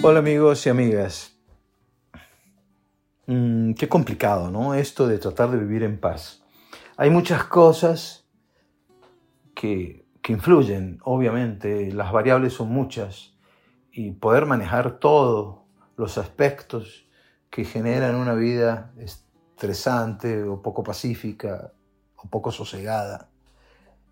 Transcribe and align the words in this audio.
Hola 0.00 0.20
amigos 0.20 0.64
y 0.64 0.70
amigas. 0.70 1.36
Mm, 3.26 3.72
qué 3.72 3.88
complicado, 3.88 4.50
¿no? 4.50 4.74
Esto 4.74 5.06
de 5.06 5.18
tratar 5.18 5.50
de 5.50 5.58
vivir 5.58 5.82
en 5.82 5.98
paz. 5.98 6.42
Hay 6.96 7.10
muchas 7.10 7.44
cosas 7.44 8.26
que, 9.54 10.06
que 10.22 10.32
influyen, 10.32 11.00
obviamente, 11.04 11.92
las 11.92 12.12
variables 12.12 12.52
son 12.52 12.68
muchas 12.68 13.34
y 13.90 14.12
poder 14.12 14.46
manejar 14.46 14.98
todos 14.98 15.60
los 15.96 16.16
aspectos 16.16 17.08
que 17.50 17.64
generan 17.64 18.14
una 18.14 18.34
vida 18.34 18.92
estresante 18.98 20.44
o 20.44 20.62
poco 20.62 20.82
pacífica 20.84 21.72
o 22.16 22.28
poco 22.28 22.52
sosegada 22.52 23.30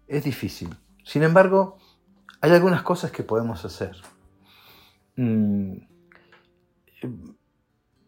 es 0.09 0.25
difícil. 0.25 0.77
Sin 1.05 1.23
embargo, 1.23 1.79
hay 2.41 2.53
algunas 2.53 2.83
cosas 2.83 3.11
que 3.11 3.23
podemos 3.23 3.65
hacer. 3.65 3.97
Mm, 5.17 5.79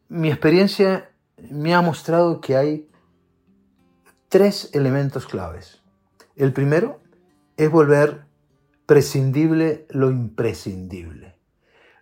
mi 0.08 0.28
experiencia 0.28 1.10
me 1.50 1.74
ha 1.74 1.80
mostrado 1.80 2.40
que 2.40 2.56
hay 2.56 2.88
tres 4.28 4.70
elementos 4.72 5.26
claves. 5.26 5.82
El 6.36 6.52
primero 6.52 7.00
es 7.56 7.70
volver 7.70 8.26
prescindible 8.86 9.86
lo 9.90 10.10
imprescindible. 10.10 11.36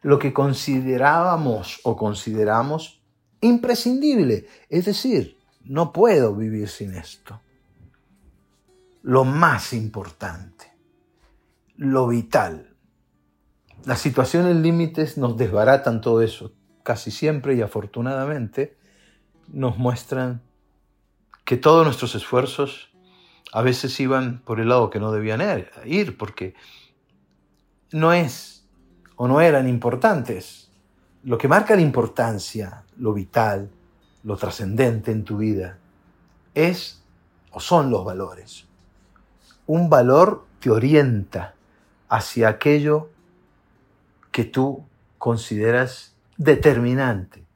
Lo 0.02 0.18
que 0.18 0.32
considerábamos 0.32 1.80
o 1.82 1.96
consideramos 1.96 3.02
imprescindible. 3.40 4.46
Es 4.68 4.84
decir, 4.84 5.36
no 5.64 5.92
puedo 5.92 6.34
vivir 6.34 6.68
sin 6.68 6.94
esto. 6.94 7.40
Lo 9.02 9.24
más 9.24 9.72
importante, 9.72 10.72
lo 11.76 12.08
vital. 12.08 12.75
Las 13.84 14.00
situaciones 14.00 14.56
límites 14.56 15.18
nos 15.18 15.36
desbaratan 15.36 16.00
todo 16.00 16.22
eso 16.22 16.52
casi 16.82 17.10
siempre 17.10 17.54
y 17.54 17.62
afortunadamente 17.62 18.76
nos 19.48 19.76
muestran 19.76 20.42
que 21.44 21.56
todos 21.56 21.84
nuestros 21.84 22.14
esfuerzos 22.14 22.90
a 23.52 23.62
veces 23.62 23.98
iban 24.00 24.40
por 24.44 24.60
el 24.60 24.68
lado 24.68 24.90
que 24.90 25.00
no 25.00 25.12
debían 25.12 25.40
ir, 25.84 26.16
porque 26.16 26.54
no 27.92 28.12
es 28.12 28.66
o 29.16 29.28
no 29.28 29.40
eran 29.40 29.68
importantes. 29.68 30.70
Lo 31.22 31.38
que 31.38 31.48
marca 31.48 31.74
la 31.74 31.82
importancia, 31.82 32.84
lo 32.96 33.12
vital, 33.12 33.70
lo 34.22 34.36
trascendente 34.36 35.10
en 35.10 35.24
tu 35.24 35.38
vida, 35.38 35.78
es 36.54 37.02
o 37.50 37.60
son 37.60 37.90
los 37.90 38.04
valores. 38.04 38.66
Un 39.66 39.88
valor 39.88 40.46
te 40.60 40.70
orienta 40.70 41.54
hacia 42.08 42.48
aquello 42.48 43.10
que 44.36 44.44
tú 44.44 44.84
consideras 45.16 46.14
determinante. 46.36 47.46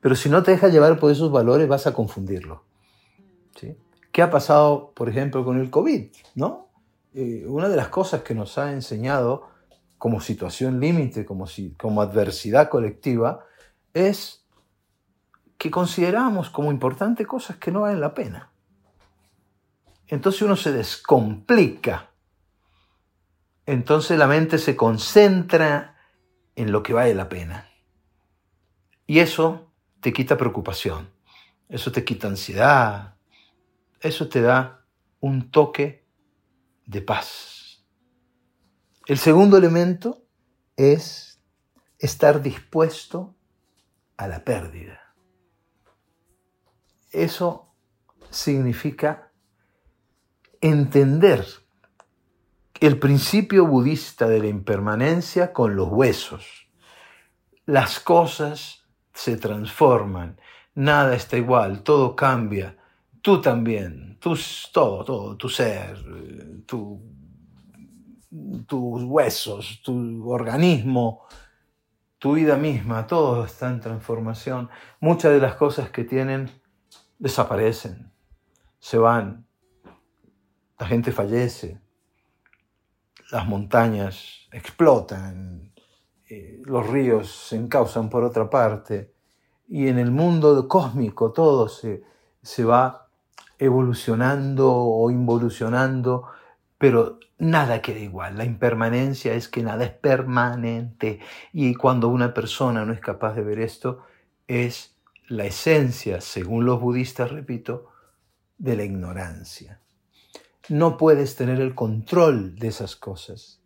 Pero 0.00 0.14
si 0.14 0.28
no 0.28 0.44
te 0.44 0.52
dejas 0.52 0.72
llevar 0.72 1.00
por 1.00 1.10
esos 1.10 1.32
valores, 1.32 1.66
vas 1.66 1.88
a 1.88 1.92
confundirlo. 1.92 2.62
¿sí? 3.58 3.76
¿Qué 4.12 4.22
ha 4.22 4.30
pasado, 4.30 4.92
por 4.94 5.08
ejemplo, 5.08 5.44
con 5.44 5.58
el 5.58 5.68
COVID? 5.68 6.06
¿no? 6.36 6.68
Eh, 7.14 7.44
una 7.48 7.68
de 7.68 7.74
las 7.74 7.88
cosas 7.88 8.22
que 8.22 8.32
nos 8.32 8.58
ha 8.58 8.70
enseñado 8.72 9.48
como 9.98 10.20
situación 10.20 10.78
límite, 10.78 11.24
como, 11.24 11.48
si, 11.48 11.72
como 11.72 12.00
adversidad 12.00 12.68
colectiva, 12.68 13.44
es 13.92 14.44
que 15.58 15.68
consideramos 15.68 16.48
como 16.48 16.70
importante 16.70 17.26
cosas 17.26 17.56
que 17.56 17.72
no 17.72 17.80
valen 17.80 18.00
la 18.00 18.14
pena. 18.14 18.52
Entonces 20.06 20.42
uno 20.42 20.54
se 20.54 20.70
descomplica. 20.70 22.09
Entonces 23.70 24.18
la 24.18 24.26
mente 24.26 24.58
se 24.58 24.74
concentra 24.74 25.96
en 26.56 26.72
lo 26.72 26.82
que 26.82 26.92
vale 26.92 27.14
la 27.14 27.28
pena. 27.28 27.70
Y 29.06 29.20
eso 29.20 29.72
te 30.00 30.12
quita 30.12 30.36
preocupación, 30.36 31.08
eso 31.68 31.92
te 31.92 32.02
quita 32.02 32.26
ansiedad, 32.26 33.14
eso 34.00 34.28
te 34.28 34.40
da 34.40 34.84
un 35.20 35.52
toque 35.52 36.04
de 36.84 37.00
paz. 37.00 37.86
El 39.06 39.18
segundo 39.18 39.56
elemento 39.56 40.26
es 40.74 41.40
estar 42.00 42.42
dispuesto 42.42 43.36
a 44.16 44.26
la 44.26 44.42
pérdida. 44.42 45.14
Eso 47.12 47.72
significa 48.30 49.30
entender 50.60 51.46
el 52.80 52.98
principio 52.98 53.66
budista 53.66 54.26
de 54.26 54.40
la 54.40 54.46
impermanencia 54.46 55.52
con 55.52 55.76
los 55.76 55.88
huesos. 55.88 56.66
Las 57.66 58.00
cosas 58.00 58.86
se 59.12 59.36
transforman, 59.36 60.40
nada 60.74 61.14
está 61.14 61.36
igual, 61.36 61.82
todo 61.82 62.16
cambia, 62.16 62.78
tú 63.20 63.42
también, 63.42 64.16
tú, 64.18 64.34
todo, 64.72 65.04
todo, 65.04 65.36
tu 65.36 65.50
ser, 65.50 66.02
tu, 66.66 67.02
tus 68.66 69.02
huesos, 69.04 69.82
tu 69.84 70.30
organismo, 70.30 71.26
tu 72.18 72.32
vida 72.32 72.56
misma, 72.56 73.06
todo 73.06 73.44
está 73.44 73.68
en 73.68 73.80
transformación. 73.80 74.70
Muchas 75.00 75.32
de 75.32 75.40
las 75.40 75.54
cosas 75.56 75.90
que 75.90 76.04
tienen 76.04 76.50
desaparecen, 77.18 78.10
se 78.78 78.96
van, 78.96 79.46
la 80.78 80.86
gente 80.86 81.12
fallece, 81.12 81.78
las 83.30 83.46
montañas 83.46 84.48
explotan, 84.52 85.72
eh, 86.28 86.60
los 86.64 86.86
ríos 86.86 87.30
se 87.48 87.56
encausan 87.56 88.10
por 88.10 88.24
otra 88.24 88.50
parte, 88.50 89.12
y 89.68 89.88
en 89.88 89.98
el 89.98 90.10
mundo 90.10 90.66
cósmico 90.66 91.32
todo 91.32 91.68
se, 91.68 92.02
se 92.42 92.64
va 92.64 93.08
evolucionando 93.58 94.72
o 94.72 95.10
involucionando, 95.10 96.26
pero 96.76 97.20
nada 97.38 97.80
queda 97.80 98.00
igual. 98.00 98.36
La 98.36 98.44
impermanencia 98.44 99.34
es 99.34 99.48
que 99.48 99.62
nada 99.62 99.84
es 99.84 99.90
permanente. 99.90 101.20
Y 101.52 101.74
cuando 101.74 102.08
una 102.08 102.34
persona 102.34 102.84
no 102.84 102.92
es 102.92 103.00
capaz 103.00 103.34
de 103.34 103.42
ver 103.42 103.60
esto, 103.60 104.02
es 104.48 104.96
la 105.28 105.44
esencia, 105.44 106.20
según 106.20 106.64
los 106.64 106.80
budistas, 106.80 107.30
repito, 107.30 107.90
de 108.58 108.76
la 108.76 108.84
ignorancia 108.84 109.80
no 110.68 110.96
puedes 110.96 111.36
tener 111.36 111.60
el 111.60 111.74
control 111.74 112.56
de 112.56 112.68
esas 112.68 112.96
cosas. 112.96 113.60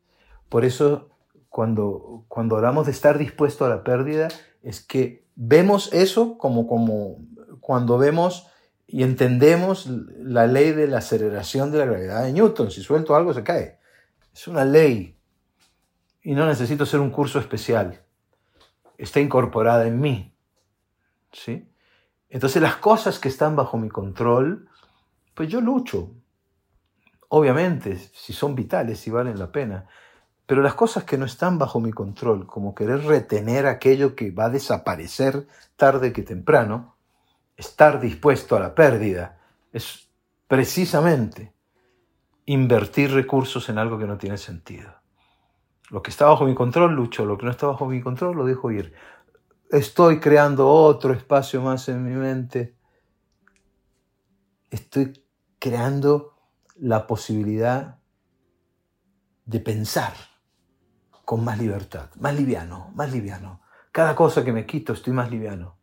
Por 0.48 0.64
eso, 0.64 1.10
cuando, 1.48 2.24
cuando 2.28 2.56
hablamos 2.56 2.86
de 2.86 2.92
estar 2.92 3.18
dispuesto 3.18 3.64
a 3.64 3.68
la 3.68 3.82
pérdida, 3.82 4.28
es 4.62 4.80
que 4.80 5.24
vemos 5.34 5.92
eso 5.92 6.38
como, 6.38 6.66
como 6.66 7.18
cuando 7.60 7.98
vemos 7.98 8.46
y 8.86 9.02
entendemos 9.02 9.86
la 9.86 10.46
ley 10.46 10.72
de 10.72 10.86
la 10.86 10.98
aceleración 10.98 11.72
de 11.72 11.78
la 11.78 11.86
gravedad 11.86 12.22
de 12.22 12.32
Newton. 12.32 12.70
Si 12.70 12.82
suelto 12.82 13.16
algo, 13.16 13.34
se 13.34 13.42
cae. 13.42 13.78
Es 14.32 14.46
una 14.46 14.64
ley. 14.64 15.18
Y 16.22 16.34
no 16.34 16.46
necesito 16.46 16.84
hacer 16.84 17.00
un 17.00 17.10
curso 17.10 17.38
especial. 17.38 18.02
Está 18.96 19.20
incorporada 19.20 19.86
en 19.86 20.00
mí. 20.00 20.34
¿Sí? 21.32 21.68
Entonces 22.28 22.62
las 22.62 22.76
cosas 22.76 23.18
que 23.18 23.28
están 23.28 23.56
bajo 23.56 23.76
mi 23.76 23.88
control, 23.88 24.68
pues 25.34 25.48
yo 25.48 25.60
lucho, 25.60 26.12
Obviamente, 27.28 27.96
si 27.96 28.32
son 28.32 28.54
vitales, 28.54 29.00
si 29.00 29.10
valen 29.10 29.38
la 29.38 29.50
pena. 29.50 29.86
Pero 30.46 30.62
las 30.62 30.74
cosas 30.74 31.04
que 31.04 31.16
no 31.16 31.24
están 31.24 31.58
bajo 31.58 31.80
mi 31.80 31.90
control, 31.90 32.46
como 32.46 32.74
querer 32.74 33.04
retener 33.04 33.66
aquello 33.66 34.14
que 34.14 34.30
va 34.30 34.46
a 34.46 34.50
desaparecer 34.50 35.46
tarde 35.76 36.12
que 36.12 36.22
temprano, 36.22 36.96
estar 37.56 38.00
dispuesto 38.00 38.56
a 38.56 38.60
la 38.60 38.74
pérdida, 38.74 39.38
es 39.72 40.08
precisamente 40.46 41.54
invertir 42.46 43.12
recursos 43.12 43.68
en 43.68 43.78
algo 43.78 43.98
que 43.98 44.06
no 44.06 44.18
tiene 44.18 44.36
sentido. 44.36 44.92
Lo 45.90 46.02
que 46.02 46.10
está 46.10 46.26
bajo 46.26 46.44
mi 46.44 46.54
control, 46.54 46.94
lucho. 46.94 47.24
Lo 47.24 47.38
que 47.38 47.46
no 47.46 47.50
está 47.50 47.66
bajo 47.66 47.86
mi 47.86 48.00
control, 48.00 48.36
lo 48.36 48.44
dejo 48.44 48.70
ir. 48.70 48.94
Estoy 49.70 50.20
creando 50.20 50.68
otro 50.68 51.12
espacio 51.12 51.62
más 51.62 51.88
en 51.88 52.04
mi 52.04 52.14
mente. 52.14 52.76
Estoy 54.70 55.24
creando 55.58 56.33
la 56.74 57.06
posibilidad 57.06 57.98
de 59.44 59.60
pensar 59.60 60.12
con 61.24 61.44
más 61.44 61.58
libertad, 61.58 62.10
más 62.16 62.34
liviano, 62.34 62.90
más 62.94 63.12
liviano. 63.12 63.62
Cada 63.92 64.14
cosa 64.14 64.44
que 64.44 64.52
me 64.52 64.66
quito 64.66 64.92
estoy 64.92 65.12
más 65.12 65.30
liviano. 65.30 65.78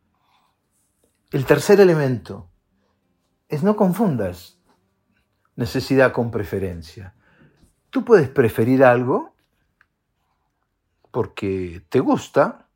El 1.30 1.46
tercer 1.46 1.80
elemento 1.80 2.50
es 3.48 3.62
no 3.62 3.74
confundas 3.74 4.60
necesidad 5.56 6.12
con 6.12 6.30
preferencia. 6.30 7.14
Tú 7.90 8.04
puedes 8.04 8.28
preferir 8.28 8.84
algo 8.84 9.34
porque 11.10 11.84
te 11.88 12.00
gusta. 12.00 12.68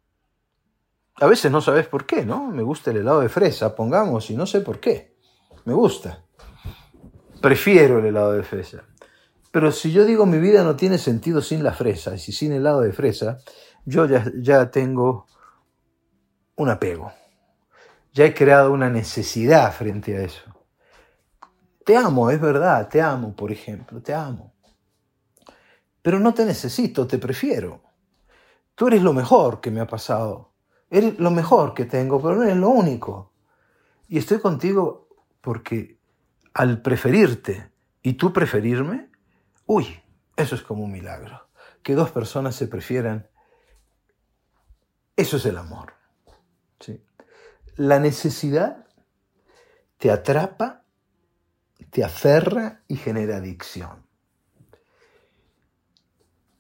A 1.16 1.26
veces 1.26 1.50
no 1.50 1.60
sabes 1.60 1.86
por 1.86 2.06
qué, 2.06 2.24
¿no? 2.24 2.46
Me 2.48 2.62
gusta 2.62 2.90
el 2.90 2.98
helado 2.98 3.20
de 3.20 3.28
fresa, 3.28 3.74
pongamos, 3.74 4.30
y 4.30 4.36
no 4.36 4.46
sé 4.46 4.60
por 4.60 4.80
qué. 4.80 5.16
Me 5.64 5.72
gusta 5.72 6.26
prefiero 7.40 7.98
el 7.98 8.06
helado 8.06 8.32
de 8.32 8.42
fresa. 8.42 8.84
Pero 9.50 9.72
si 9.72 9.92
yo 9.92 10.04
digo 10.04 10.26
mi 10.26 10.38
vida 10.38 10.62
no 10.64 10.76
tiene 10.76 10.98
sentido 10.98 11.40
sin 11.40 11.62
la 11.62 11.72
fresa, 11.72 12.14
y 12.14 12.18
si 12.18 12.32
sin 12.32 12.52
helado 12.52 12.80
de 12.80 12.92
fresa, 12.92 13.38
yo 13.84 14.06
ya, 14.06 14.30
ya 14.36 14.70
tengo 14.70 15.26
un 16.56 16.68
apego. 16.68 17.12
Ya 18.12 18.24
he 18.24 18.34
creado 18.34 18.72
una 18.72 18.90
necesidad 18.90 19.72
frente 19.72 20.16
a 20.16 20.22
eso. 20.22 20.42
Te 21.84 21.96
amo, 21.96 22.30
es 22.30 22.40
verdad, 22.40 22.88
te 22.88 23.00
amo, 23.00 23.34
por 23.36 23.52
ejemplo, 23.52 24.02
te 24.02 24.12
amo. 24.12 24.54
Pero 26.02 26.18
no 26.18 26.34
te 26.34 26.44
necesito, 26.44 27.06
te 27.06 27.18
prefiero. 27.18 27.82
Tú 28.74 28.88
eres 28.88 29.02
lo 29.02 29.12
mejor 29.12 29.60
que 29.60 29.70
me 29.70 29.80
ha 29.80 29.86
pasado. 29.86 30.52
Eres 30.90 31.18
lo 31.18 31.30
mejor 31.30 31.74
que 31.74 31.84
tengo, 31.84 32.20
pero 32.20 32.36
no 32.36 32.42
eres 32.42 32.56
lo 32.56 32.68
único. 32.68 33.32
Y 34.08 34.18
estoy 34.18 34.38
contigo 34.38 35.08
porque 35.40 35.95
al 36.56 36.80
preferirte 36.80 37.70
y 38.00 38.14
tú 38.14 38.32
preferirme, 38.32 39.10
uy, 39.66 40.00
eso 40.36 40.54
es 40.54 40.62
como 40.62 40.84
un 40.84 40.90
milagro. 40.90 41.50
Que 41.82 41.94
dos 41.94 42.10
personas 42.12 42.56
se 42.56 42.66
prefieran, 42.66 43.28
eso 45.16 45.36
es 45.36 45.44
el 45.44 45.58
amor. 45.58 45.92
¿sí? 46.80 47.04
La 47.76 48.00
necesidad 48.00 48.86
te 49.98 50.10
atrapa, 50.10 50.84
te 51.90 52.02
aferra 52.02 52.80
y 52.88 52.96
genera 52.96 53.36
adicción. 53.36 54.06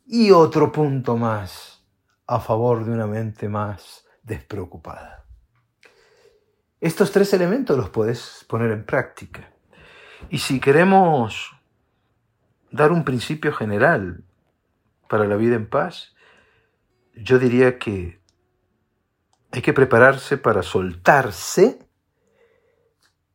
Y 0.04 0.30
otro 0.30 0.70
punto 0.72 1.16
más 1.16 1.86
a 2.26 2.38
favor 2.38 2.84
de 2.84 2.92
una 2.92 3.06
mente 3.06 3.48
más 3.48 4.04
despreocupada. 4.22 5.24
Estos 6.80 7.10
tres 7.12 7.32
elementos 7.32 7.78
los 7.78 7.88
puedes 7.88 8.44
poner 8.46 8.70
en 8.72 8.84
práctica. 8.84 9.55
Y 10.30 10.38
si 10.38 10.60
queremos 10.60 11.52
dar 12.70 12.92
un 12.92 13.04
principio 13.04 13.52
general 13.52 14.24
para 15.08 15.26
la 15.26 15.36
vida 15.36 15.56
en 15.56 15.68
paz, 15.68 16.14
yo 17.14 17.38
diría 17.38 17.78
que 17.78 18.20
hay 19.52 19.62
que 19.62 19.72
prepararse 19.72 20.36
para 20.36 20.62
soltarse 20.62 21.88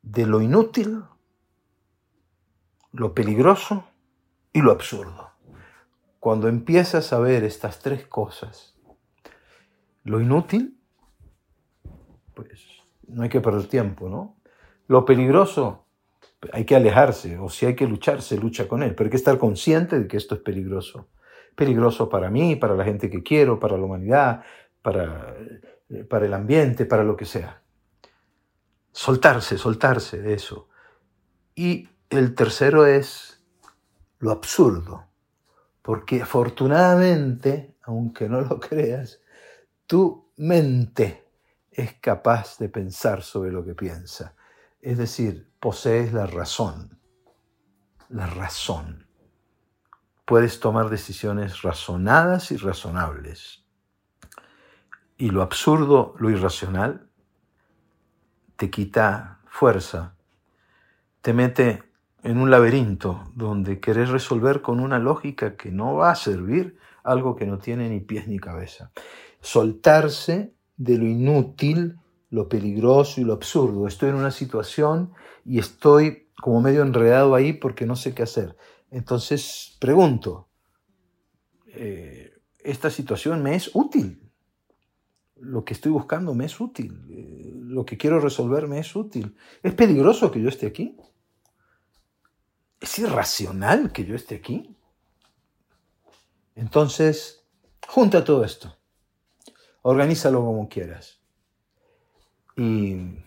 de 0.01 0.25
lo 0.25 0.41
inútil, 0.41 1.03
lo 2.91 3.13
peligroso 3.13 3.87
y 4.53 4.61
lo 4.61 4.71
absurdo. 4.71 5.31
Cuando 6.19 6.47
empiezas 6.47 7.13
a 7.13 7.19
ver 7.19 7.43
estas 7.43 7.79
tres 7.79 8.05
cosas, 8.05 8.75
lo 10.03 10.19
inútil, 10.19 10.79
pues 12.35 12.61
no 13.07 13.23
hay 13.23 13.29
que 13.29 13.41
perder 13.41 13.67
tiempo, 13.67 14.09
¿no? 14.09 14.35
Lo 14.87 15.05
peligroso, 15.05 15.80
hay 16.53 16.65
que 16.65 16.75
alejarse, 16.75 17.37
o 17.37 17.49
si 17.49 17.65
hay 17.65 17.75
que 17.75 17.87
luchar, 17.87 18.21
se 18.21 18.37
lucha 18.37 18.67
con 18.67 18.81
él, 18.83 18.95
pero 18.95 19.07
hay 19.07 19.11
que 19.11 19.17
estar 19.17 19.37
consciente 19.37 19.99
de 19.99 20.07
que 20.07 20.17
esto 20.17 20.35
es 20.35 20.41
peligroso. 20.41 21.09
Peligroso 21.55 22.09
para 22.09 22.29
mí, 22.29 22.55
para 22.55 22.75
la 22.75 22.83
gente 22.83 23.09
que 23.09 23.21
quiero, 23.21 23.59
para 23.59 23.77
la 23.77 23.83
humanidad, 23.83 24.43
para, 24.81 25.35
eh, 25.89 26.03
para 26.03 26.25
el 26.25 26.33
ambiente, 26.33 26.85
para 26.85 27.03
lo 27.03 27.15
que 27.15 27.25
sea. 27.25 27.61
Soltarse, 28.91 29.57
soltarse 29.57 30.21
de 30.21 30.33
eso. 30.33 30.69
Y 31.53 31.89
el 32.09 32.33
tercero 32.33 32.85
es 32.85 33.43
lo 34.19 34.31
absurdo, 34.31 35.05
porque 35.81 36.21
afortunadamente, 36.21 37.75
aunque 37.83 38.27
no 38.27 38.41
lo 38.41 38.59
creas, 38.59 39.21
tu 39.85 40.31
mente 40.37 41.25
es 41.71 41.93
capaz 41.95 42.57
de 42.57 42.69
pensar 42.69 43.21
sobre 43.21 43.51
lo 43.51 43.63
que 43.63 43.75
piensa. 43.75 44.35
Es 44.81 44.97
decir, 44.97 45.51
posees 45.59 46.11
la 46.13 46.25
razón. 46.25 46.99
La 48.09 48.27
razón. 48.27 49.07
Puedes 50.25 50.59
tomar 50.59 50.89
decisiones 50.89 51.61
razonadas 51.61 52.51
y 52.51 52.57
razonables. 52.57 53.63
Y 55.17 55.29
lo 55.29 55.41
absurdo, 55.43 56.15
lo 56.17 56.29
irracional, 56.29 57.09
te 58.55 58.69
quita 58.69 59.39
fuerza, 59.45 60.15
te 61.21 61.33
mete 61.33 61.83
en 62.23 62.37
un 62.37 62.49
laberinto 62.49 63.31
donde 63.35 63.79
querés 63.79 64.09
resolver 64.09 64.61
con 64.61 64.79
una 64.79 64.99
lógica 64.99 65.55
que 65.55 65.71
no 65.71 65.95
va 65.95 66.11
a 66.11 66.15
servir 66.15 66.77
algo 67.03 67.35
que 67.35 67.45
no 67.45 67.59
tiene 67.59 67.89
ni 67.89 67.99
pies 67.99 68.27
ni 68.27 68.39
cabeza. 68.39 68.91
Soltarse 69.41 70.53
de 70.77 70.97
lo 70.97 71.05
inútil, 71.05 71.99
lo 72.31 72.49
peligroso 72.49 73.21
y 73.21 73.23
lo 73.23 73.33
absurdo. 73.33 73.87
Estoy 73.87 74.09
en 74.09 74.15
una 74.15 74.31
situación 74.31 75.13
y 75.45 75.59
estoy 75.59 76.29
como 76.41 76.61
medio 76.61 76.81
enredado 76.81 77.35
ahí 77.35 77.53
porque 77.53 77.85
no 77.85 77.95
sé 77.95 78.15
qué 78.15 78.23
hacer. 78.23 78.57
Entonces 78.89 79.77
pregunto, 79.79 80.49
eh, 81.67 82.33
¿esta 82.63 82.89
situación 82.89 83.43
me 83.43 83.55
es 83.55 83.69
útil? 83.75 84.31
Lo 85.35 85.63
que 85.63 85.73
estoy 85.73 85.91
buscando 85.91 86.33
me 86.33 86.45
es 86.45 86.59
útil. 86.59 87.05
Eh, 87.11 87.53
lo 87.53 87.85
que 87.85 87.97
quiero 87.97 88.19
resolver 88.19 88.67
me 88.67 88.79
es 88.79 88.95
útil. 88.95 89.35
¿Es 89.61 89.73
peligroso 89.75 90.31
que 90.31 90.41
yo 90.41 90.49
esté 90.49 90.65
aquí? 90.65 90.97
¿Es 92.79 92.97
irracional 92.97 93.91
que 93.91 94.05
yo 94.05 94.15
esté 94.15 94.35
aquí? 94.35 94.75
Entonces, 96.55 97.45
junta 97.87 98.23
todo 98.23 98.43
esto 98.43 98.81
organízalo 99.81 100.43
como 100.43 100.69
quieras. 100.69 101.20
Y 102.55 103.17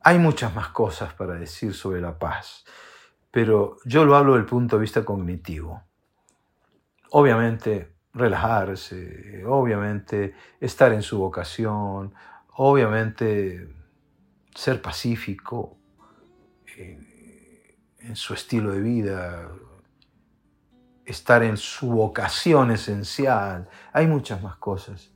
hay 0.00 0.18
muchas 0.18 0.54
más 0.54 0.68
cosas 0.68 1.14
para 1.14 1.34
decir 1.34 1.74
sobre 1.74 2.00
la 2.00 2.18
paz, 2.18 2.64
pero 3.30 3.76
yo 3.84 4.04
lo 4.04 4.16
hablo 4.16 4.34
del 4.34 4.44
punto 4.44 4.76
de 4.76 4.82
vista 4.82 5.04
cognitivo. 5.04 5.82
Obviamente 7.10 7.94
relajarse, 8.14 9.44
obviamente 9.46 10.34
estar 10.60 10.92
en 10.92 11.02
su 11.02 11.18
vocación, 11.18 12.14
obviamente 12.54 13.68
ser 14.54 14.82
pacífico 14.82 15.78
en, 16.76 18.16
su 18.16 18.34
estilo 18.34 18.72
de 18.72 18.80
vida, 18.80 19.48
estar 21.04 21.42
en 21.42 21.56
su 21.56 21.90
vocación 21.90 22.72
esencial. 22.72 23.68
Hay 23.92 24.06
muchas 24.06 24.42
más 24.42 24.56
cosas. 24.56 25.11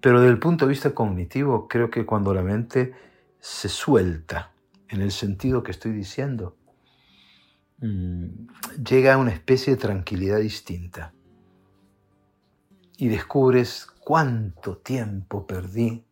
Pero 0.00 0.20
desde 0.20 0.32
el 0.32 0.38
punto 0.38 0.64
de 0.64 0.70
vista 0.70 0.94
cognitivo, 0.94 1.68
creo 1.68 1.90
que 1.90 2.06
cuando 2.06 2.32
la 2.32 2.42
mente 2.42 2.94
se 3.40 3.68
suelta 3.68 4.52
en 4.88 5.02
el 5.02 5.12
sentido 5.12 5.62
que 5.62 5.72
estoy 5.72 5.92
diciendo, 5.92 6.56
mm, 7.78 8.26
llega 8.84 9.14
a 9.14 9.18
una 9.18 9.32
especie 9.32 9.74
de 9.74 9.80
tranquilidad 9.80 10.38
distinta. 10.38 11.12
Y 12.96 13.08
descubres 13.08 13.86
cuánto 14.04 14.78
tiempo 14.78 15.46
perdí 15.46 16.04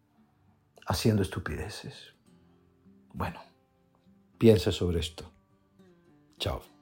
haciendo 0.86 1.22
estupideces. 1.22 2.14
Bueno, 3.12 3.40
piensa 4.38 4.70
sobre 4.70 5.00
esto. 5.00 5.32
Chao. 6.38 6.75